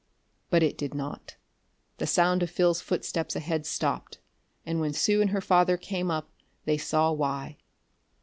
[0.49, 1.35] But it did not.
[1.99, 4.17] The sound of Phil's footsteps ahead stopped,
[4.65, 6.31] and when Sue and her father came up
[6.65, 7.59] they saw why.